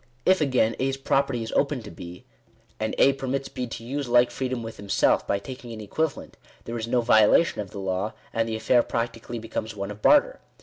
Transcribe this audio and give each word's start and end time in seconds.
If 0.25 0.41
again, 0.41 0.75
A's 0.79 0.97
property 0.97 1.43
is 1.43 1.51
open 1.51 1.83
to 1.83 1.91
B, 1.91 2.25
and 2.79 2.95
A 2.97 3.13
permits 3.13 3.49
B 3.49 3.67
to 3.67 3.83
use 3.83 4.09
like 4.09 4.31
freedom 4.31 4.63
with 4.63 4.77
himself 4.77 5.27
by 5.27 5.37
taking 5.37 5.71
an 5.73 5.79
equivalent, 5.79 6.37
there 6.63 6.75
is 6.75 6.87
no 6.87 7.01
violation 7.01 7.61
of 7.61 7.69
the 7.69 7.77
law; 7.77 8.13
and 8.33 8.49
the 8.49 8.55
affair 8.55 8.81
practically 8.81 9.37
becomes 9.37 9.75
one 9.75 9.91
of 9.91 10.01
barter. 10.01 10.41